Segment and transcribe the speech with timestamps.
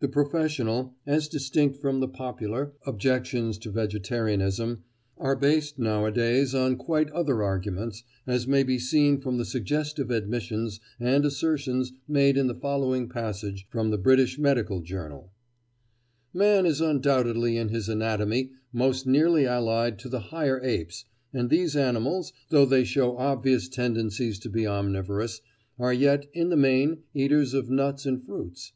[0.00, 4.82] The professional, as distinct from the popular, objections to vegetarianism,
[5.16, 10.80] are based nowadays on quite other arguments, as may be seen from the suggestive admissions
[10.98, 15.30] and assertions made in the following passage from the British Medical Journal:
[16.34, 21.76] "Man is undoubtedly in his anatomy most nearly allied to the higher apes, and these
[21.76, 25.40] animals, though they show obvious tendencies to be omnivorous,
[25.78, 28.72] are yet, in the main, eaters of nuts and fruits.